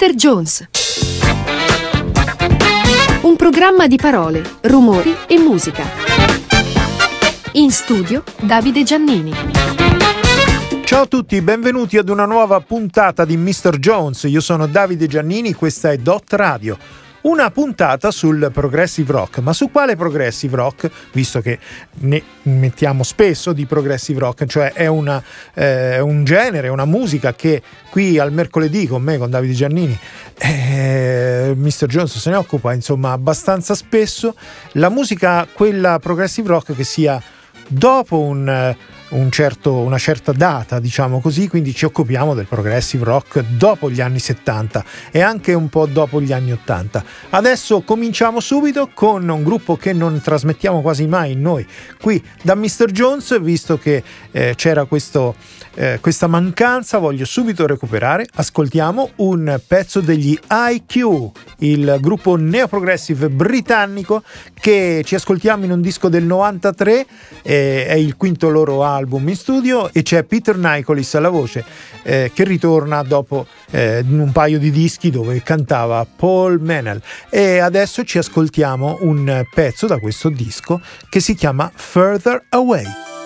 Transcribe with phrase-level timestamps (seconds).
[0.00, 0.14] Mr.
[0.14, 0.68] Jones.
[3.20, 5.84] Un programma di parole, rumori e musica.
[7.52, 9.30] In studio Davide Giannini.
[10.84, 13.76] Ciao a tutti, benvenuti ad una nuova puntata di Mr.
[13.76, 14.22] Jones.
[14.22, 16.78] Io sono Davide Giannini, questa è Dot Radio
[17.22, 19.38] una puntata sul progressive rock.
[19.38, 20.90] Ma su quale progressive rock?
[21.12, 21.58] Visto che
[22.00, 25.22] ne mettiamo spesso di progressive rock, cioè è una,
[25.54, 29.98] eh, un genere, una musica che qui al mercoledì con me, con Davide Giannini,
[30.38, 31.86] eh, Mr.
[31.86, 34.34] Jones se ne occupa insomma abbastanza spesso.
[34.72, 37.20] La musica, quella progressive rock che sia
[37.66, 38.74] dopo un
[39.10, 44.00] un certo, una certa data, diciamo così, quindi ci occupiamo del progressive rock dopo gli
[44.00, 47.04] anni 70 e anche un po' dopo gli anni 80.
[47.30, 51.66] Adesso cominciamo subito con un gruppo che non trasmettiamo quasi mai noi
[52.00, 52.86] qui da Mr.
[52.90, 55.34] Jones, visto che eh, c'era questo,
[55.74, 58.26] eh, questa mancanza, voglio subito recuperare.
[58.34, 64.22] Ascoltiamo un pezzo degli IQ, il gruppo neoprogressive britannico
[64.54, 67.06] che ci ascoltiamo in un disco del 93,
[67.42, 71.64] eh, è il quinto loro album album in studio e c'è Peter Nicolis alla voce
[72.02, 78.04] eh, che ritorna dopo eh, un paio di dischi dove cantava Paul Menel e adesso
[78.04, 83.19] ci ascoltiamo un pezzo da questo disco che si chiama Further Away.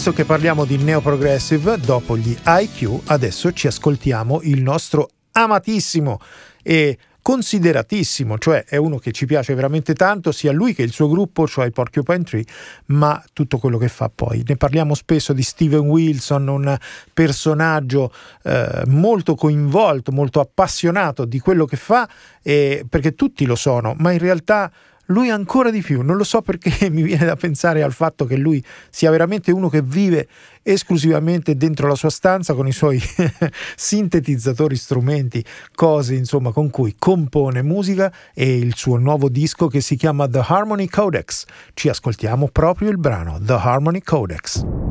[0.00, 6.18] Visto che parliamo di neoprogressive, dopo gli IQ, adesso ci ascoltiamo il nostro amatissimo
[6.62, 11.06] e consideratissimo, cioè è uno che ci piace veramente tanto, sia lui che il suo
[11.06, 12.46] gruppo, cioè il Porcupine Tree,
[12.86, 14.42] ma tutto quello che fa poi.
[14.46, 16.78] Ne parliamo spesso di Steven Wilson, un
[17.12, 18.10] personaggio
[18.44, 22.08] eh, molto coinvolto, molto appassionato di quello che fa,
[22.42, 24.72] eh, perché tutti lo sono, ma in realtà
[25.10, 26.02] lui ancora di più.
[26.02, 29.68] Non lo so perché mi viene da pensare al fatto che lui sia veramente uno
[29.68, 30.28] che vive
[30.62, 33.00] esclusivamente dentro la sua stanza con i suoi
[33.76, 39.96] sintetizzatori, strumenti, cose insomma con cui compone musica e il suo nuovo disco che si
[39.96, 41.44] chiama The Harmony Codex.
[41.74, 44.89] Ci ascoltiamo proprio il brano The Harmony Codex.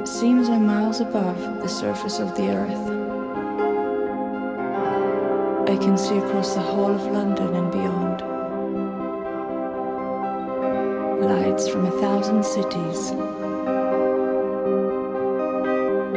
[0.00, 2.86] It seems I'm miles above the surface of the earth.
[5.68, 8.22] I can see across the whole of London and beyond.
[11.20, 13.10] Lights from a thousand cities.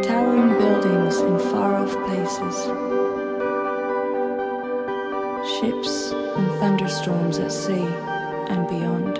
[0.07, 2.55] Towering buildings in far off places.
[5.59, 7.85] Ships and thunderstorms at sea
[8.47, 9.19] and beyond.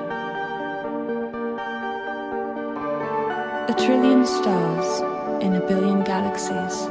[3.69, 5.02] A trillion stars
[5.44, 6.88] in a billion galaxies.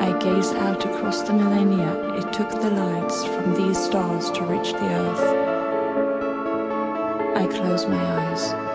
[0.00, 4.72] I gaze out across the millennia it took the lights from these stars to reach
[4.72, 5.24] the earth.
[7.36, 8.69] I close my eyes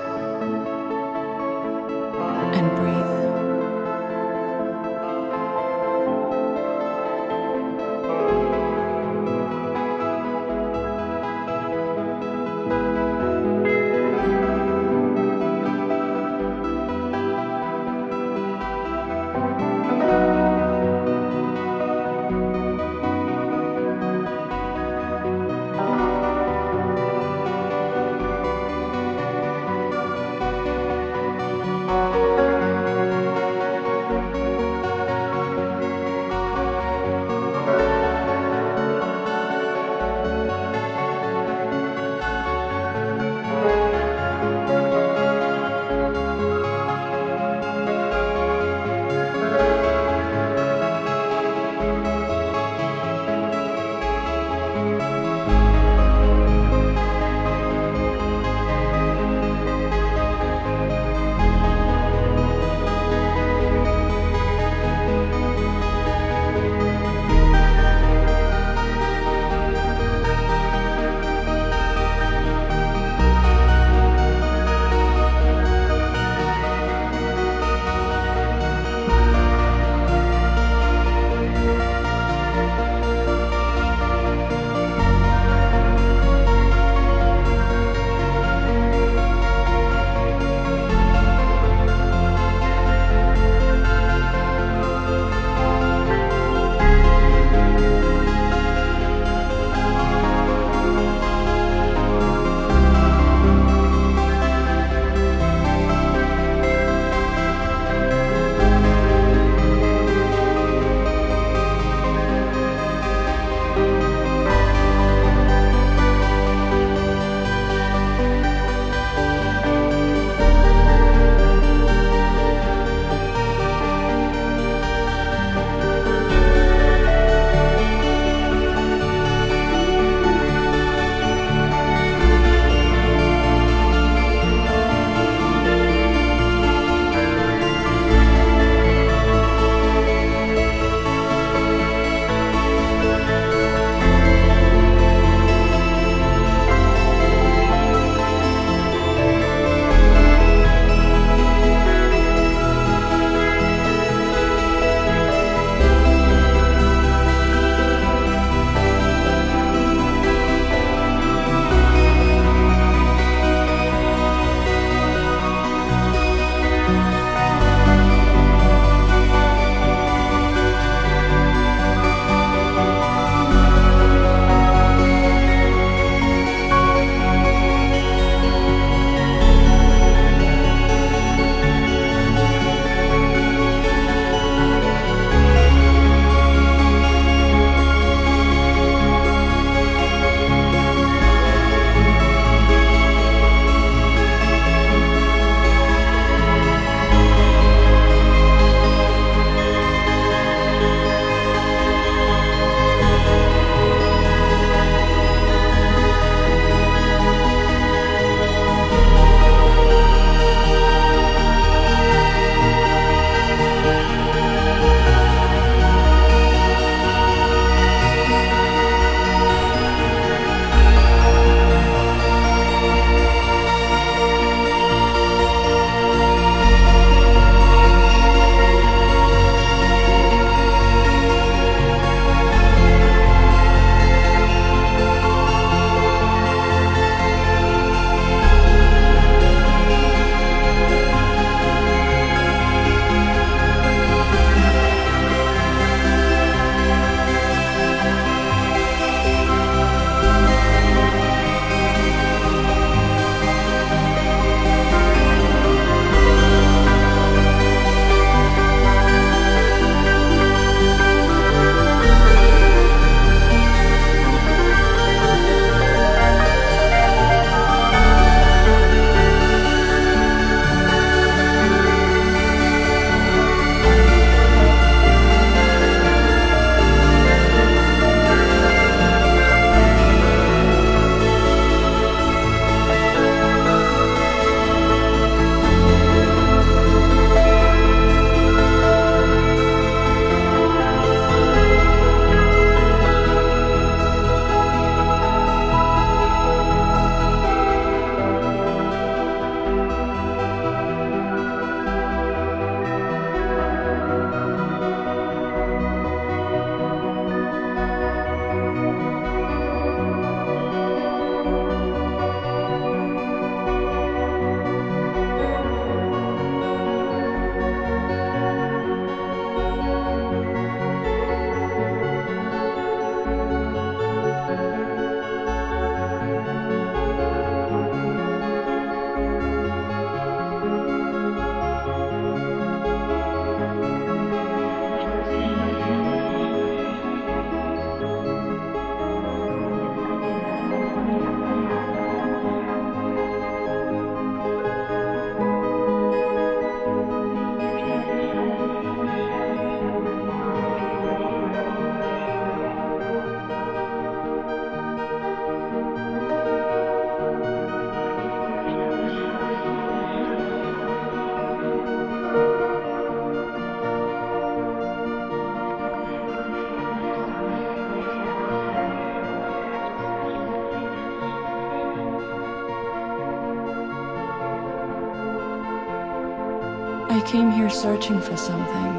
[377.26, 378.94] came here searching for something.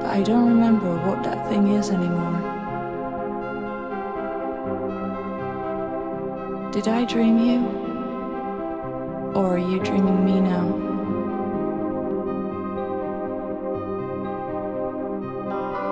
[0.00, 2.40] But I don't remember what that thing is anymore.
[6.72, 7.66] Did I dream you?
[9.34, 10.88] Or are you dreaming me now?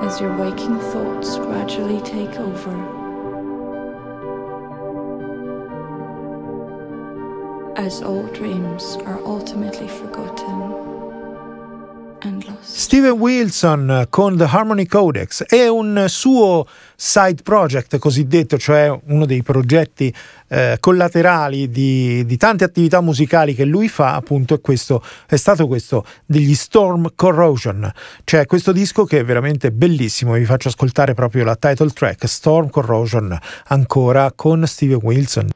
[0.02, 2.97] As your waking thoughts gradually take over.
[12.61, 19.42] Steven Wilson con The Harmony Codex è un suo side project cosiddetto, cioè uno dei
[19.42, 20.12] progetti
[20.48, 25.66] eh, collaterali di, di, tante attività musicali che lui fa, appunto è, questo, è stato
[25.66, 27.90] questo degli Storm Corrosion,
[28.24, 32.68] cioè questo disco che è veramente bellissimo, vi faccio ascoltare proprio la title track Storm
[32.68, 33.37] Corrosion
[33.68, 35.48] ancora con Steven Wilson.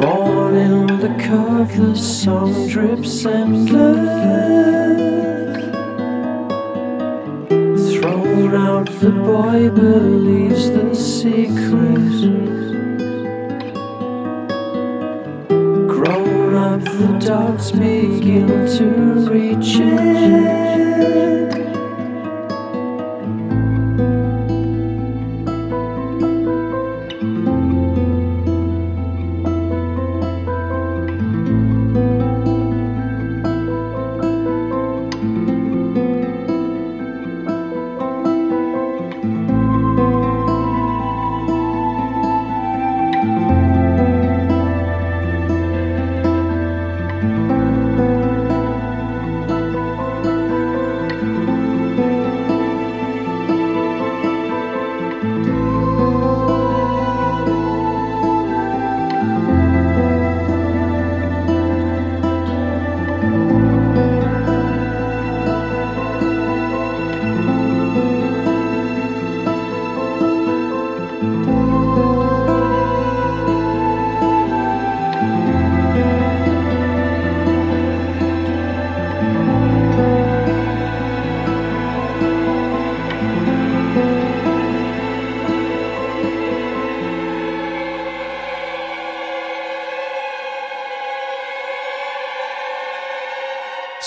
[0.00, 4.04] Born in the curve, the song drips endless.
[7.92, 12.20] Thrown out, the boy believes the secret.
[15.88, 18.46] Grown up, the dogs begin
[18.76, 18.86] to
[19.28, 21.33] reach it.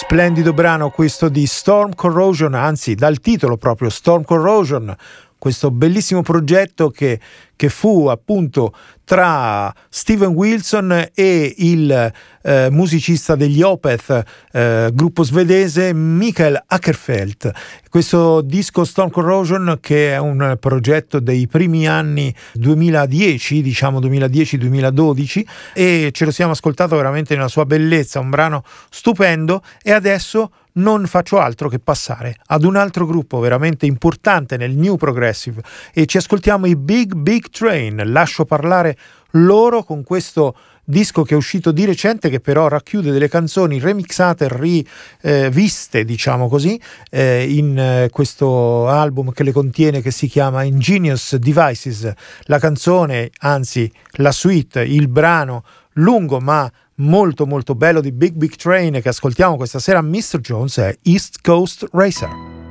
[0.09, 4.95] Splendido brano questo di Storm Corrosion, anzi dal titolo proprio Storm Corrosion,
[5.37, 7.19] questo bellissimo progetto che,
[7.57, 15.93] che fu appunto tra Steven Wilson e il eh, musicista degli Opeth, eh, gruppo svedese
[15.93, 17.51] Michael Ackerfeldt.
[17.89, 26.09] Questo disco Stone Corrosion che è un progetto dei primi anni 2010, diciamo 2010-2012 e
[26.13, 31.39] ce lo siamo ascoltato veramente nella sua bellezza, un brano stupendo e adesso non faccio
[31.39, 35.61] altro che passare ad un altro gruppo veramente importante nel New Progressive
[35.93, 38.01] e ci ascoltiamo i Big Big Train.
[38.05, 38.97] Lascio parlare
[39.31, 40.55] loro con questo
[40.89, 46.47] disco che è uscito di recente che però racchiude delle canzoni remixate, riviste, eh, diciamo
[46.47, 46.79] così,
[47.09, 52.11] eh, in eh, questo album che le contiene che si chiama Ingenious Devices.
[52.43, 58.55] La canzone, anzi la suite, il brano lungo ma molto molto bello di Big Big
[58.55, 60.39] Train che ascoltiamo questa sera Mr.
[60.39, 62.66] Jones è East Coast Racer.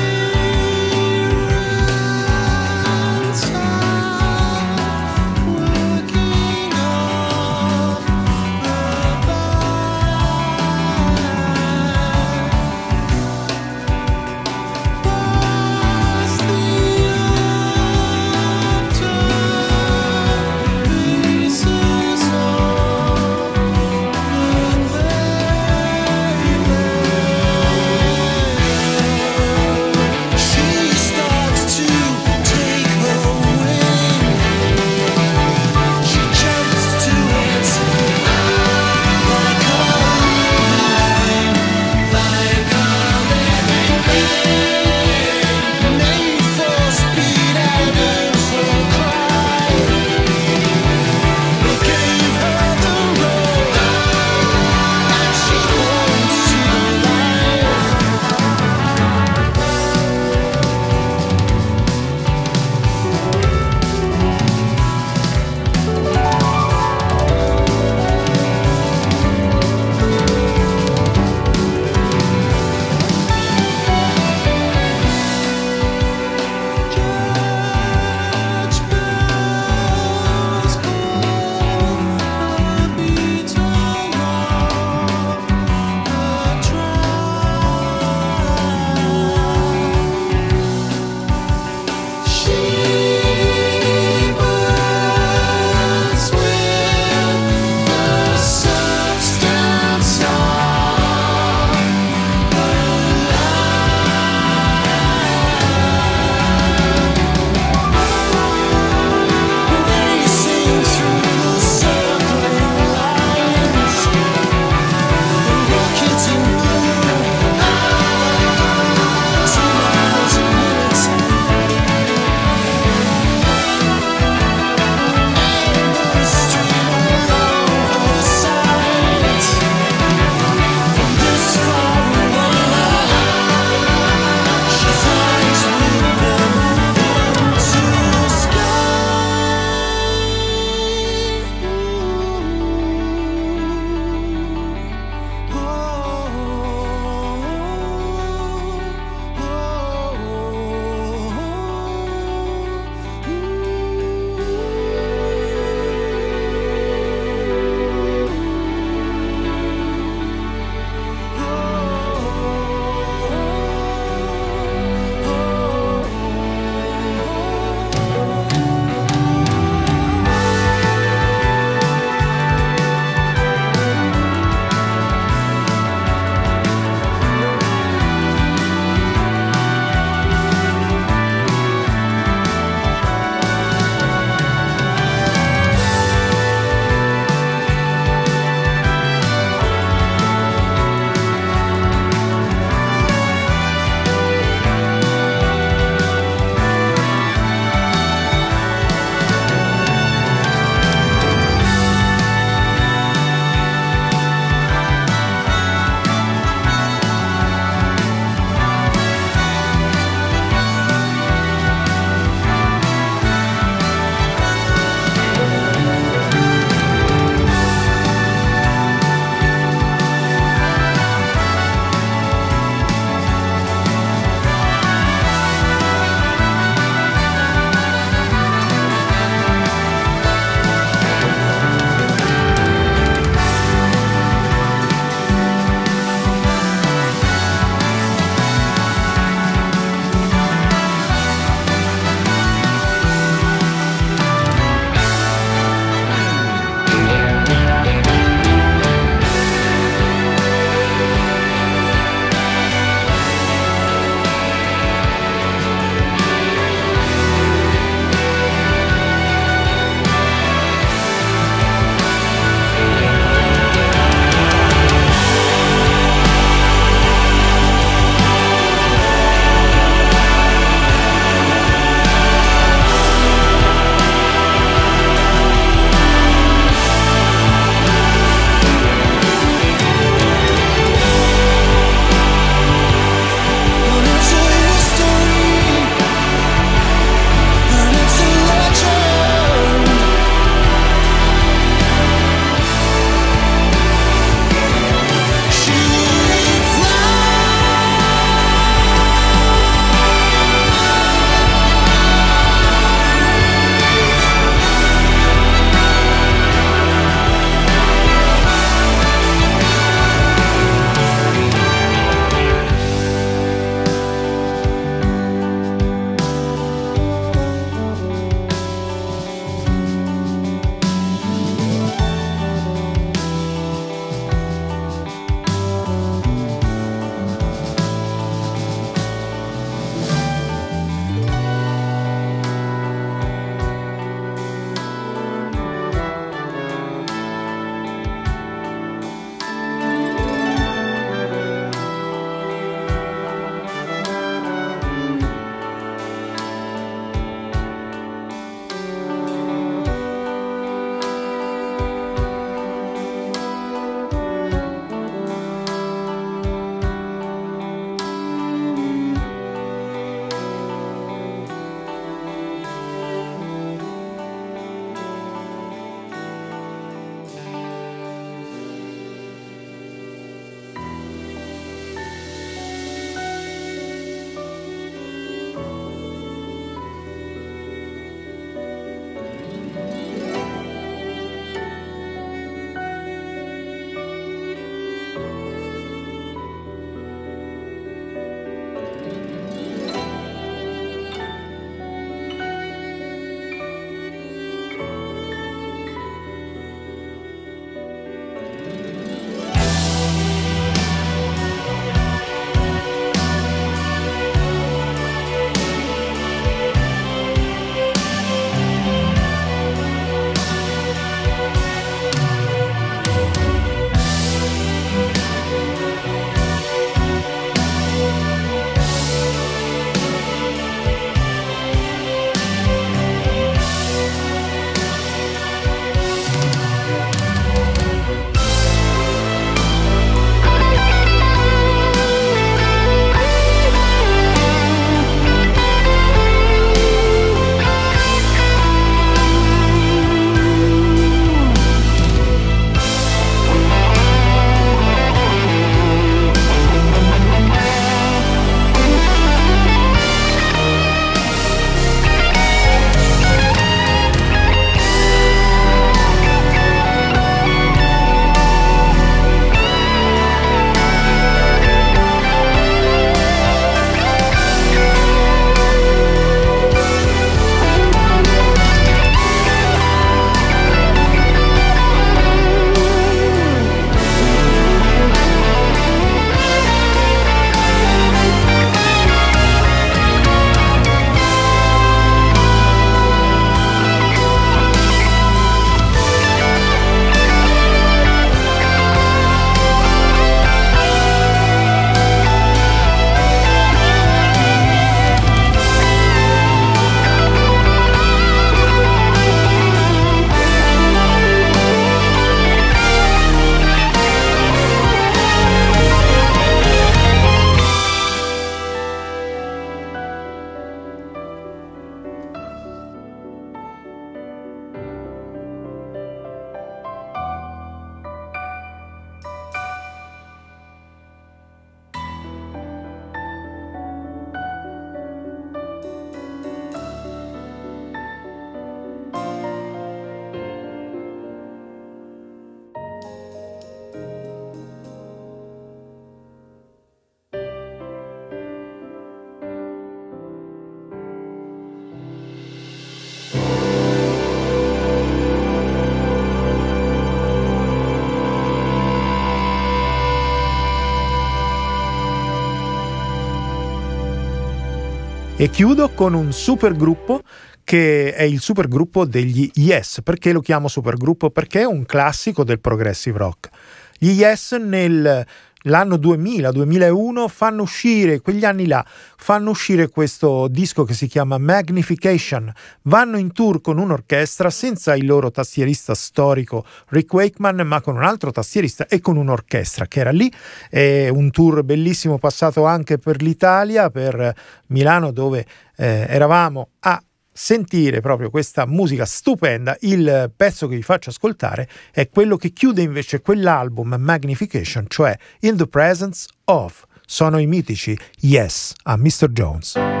[555.41, 557.23] E chiudo con un supergruppo
[557.63, 560.01] che è il supergruppo degli Yes.
[560.03, 561.31] Perché lo chiamo supergruppo?
[561.31, 563.49] Perché è un classico del progressive rock.
[563.97, 565.25] Gli Yes nel
[565.63, 572.51] l'anno 2000-2001 fanno uscire, quegli anni là, fanno uscire questo disco che si chiama Magnification.
[572.83, 578.03] Vanno in tour con un'orchestra senza il loro tastierista storico Rick Wakeman, ma con un
[578.03, 580.31] altro tastierista e con un'orchestra che era lì.
[580.69, 584.33] È un tour bellissimo passato anche per l'Italia, per
[584.67, 585.45] Milano, dove
[585.75, 587.01] eh, eravamo a
[587.31, 592.81] sentire proprio questa musica stupenda, il pezzo che vi faccio ascoltare è quello che chiude
[592.81, 596.85] invece quell'album Magnification, cioè In the Presence of.
[597.05, 599.27] Sono i mitici Yes a Mr.
[599.29, 600.00] Jones.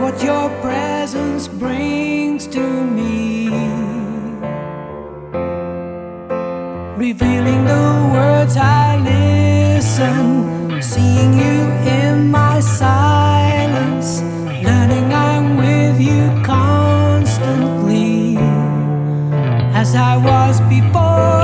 [0.00, 2.62] What your presence brings to
[2.96, 3.48] me.
[6.96, 11.58] Revealing the words I listen, seeing you
[12.00, 14.22] in my silence,
[14.64, 18.38] learning I'm with you constantly
[19.74, 21.39] as I was before.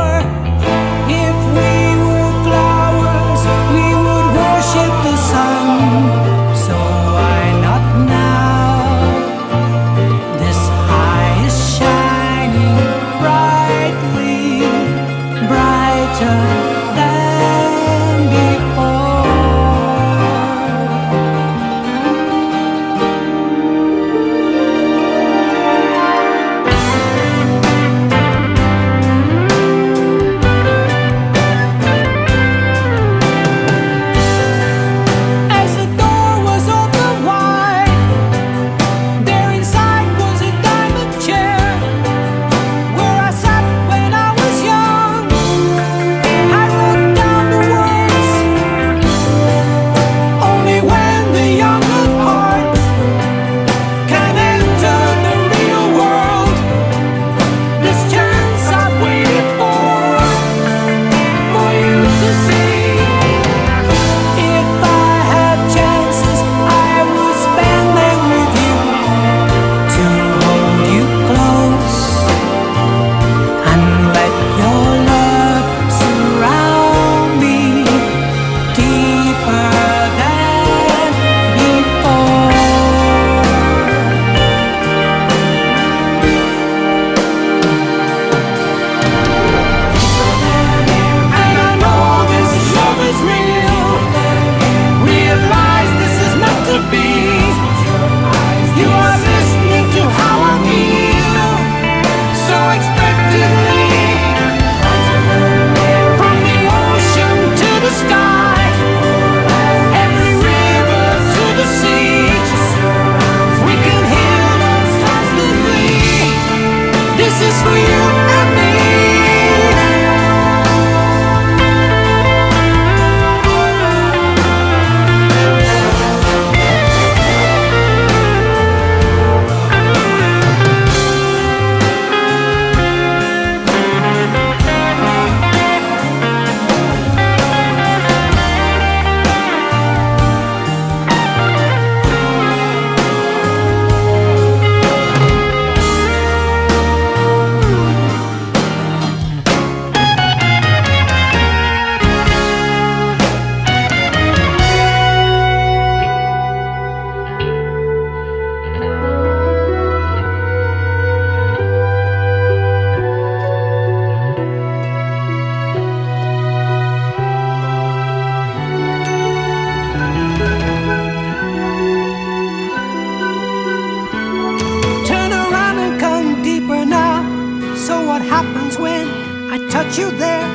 [179.57, 180.46] I touch you there,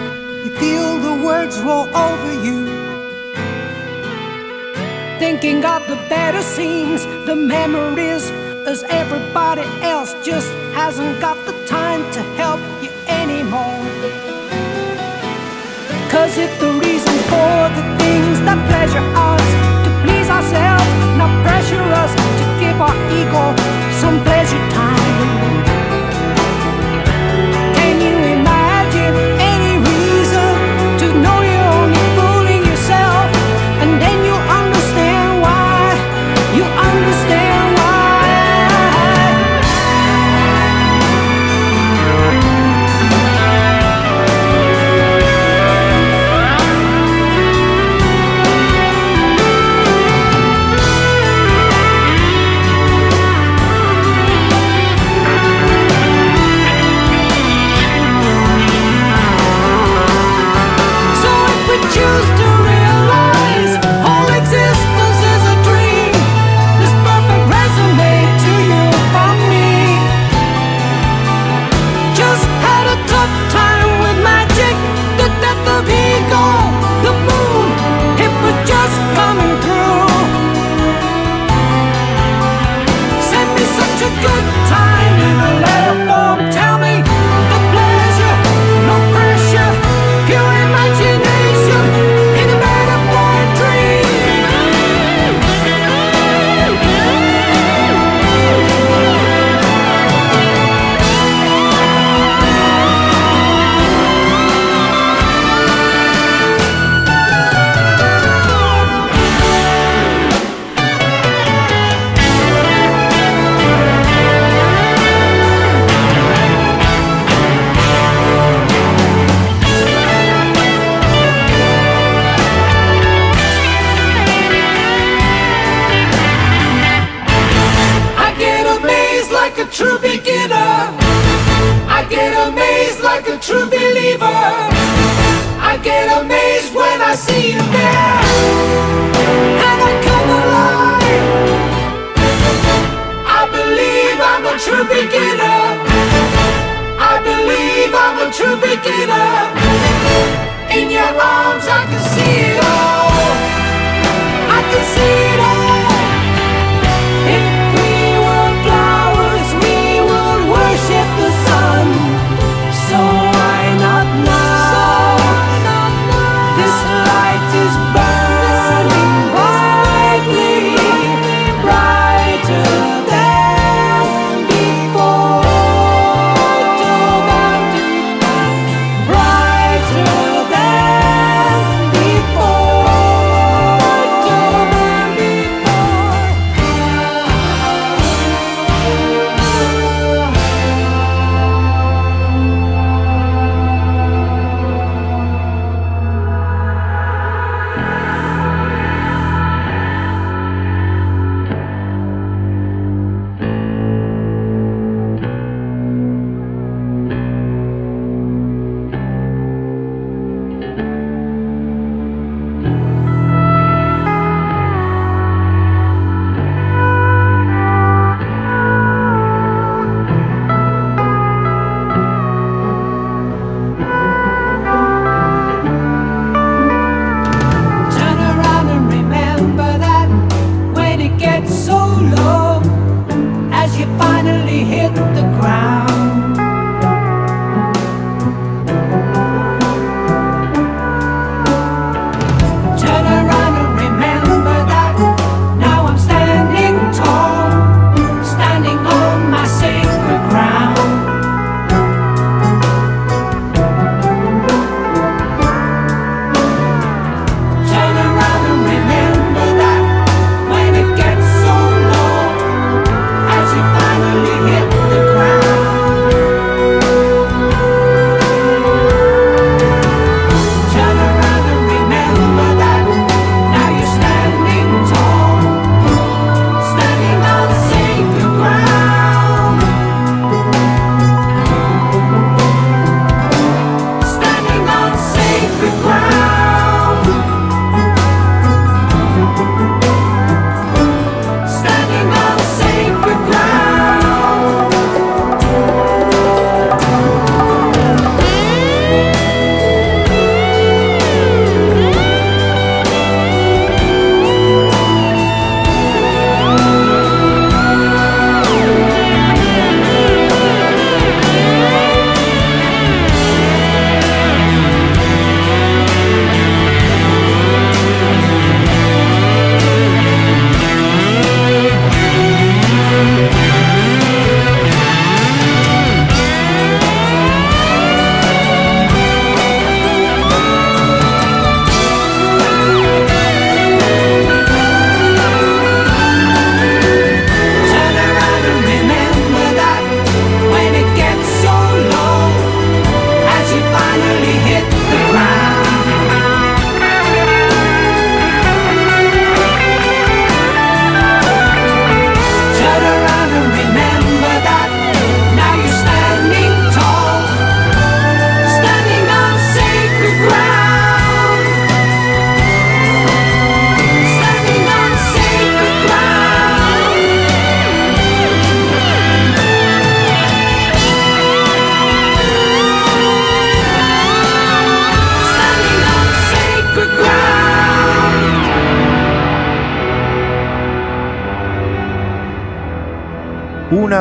[0.46, 2.68] you feel the words roll over you.
[5.18, 8.30] Thinking of the better scenes, the memories,
[8.70, 13.82] as everybody else just hasn't got the time to help you anymore.
[16.14, 19.48] Cause if the reason for the things that pleasure us,
[19.82, 23.46] to please ourselves, not pressure us, to give our ego
[24.00, 25.61] some pleasure time.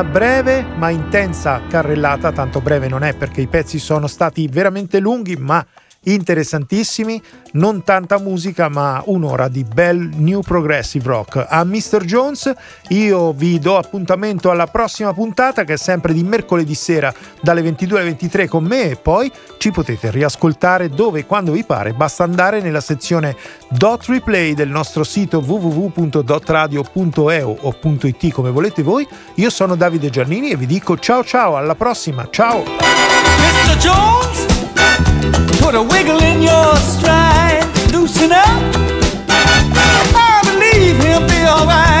[0.03, 5.35] Breve ma intensa carrellata, tanto breve non è perché i pezzi sono stati veramente lunghi
[5.35, 5.65] ma
[6.03, 7.21] interessantissimi,
[7.53, 11.45] non tanta musica ma un'ora di bel new progressive rock.
[11.47, 12.03] A Mr.
[12.03, 12.51] Jones
[12.89, 17.99] io vi do appuntamento alla prossima puntata che è sempre di mercoledì sera dalle 22
[17.99, 22.23] alle 23 con me e poi ci potete riascoltare dove e quando vi pare, basta
[22.23, 23.35] andare nella sezione
[23.69, 29.07] dot replay del nostro sito www.dotradio.eu o .it come volete voi.
[29.35, 32.63] Io sono Davide Giannini e vi dico ciao ciao, alla prossima, ciao!
[35.61, 38.61] Put a wiggle in your stride, loosen up.
[39.29, 42.00] I believe he'll be alright.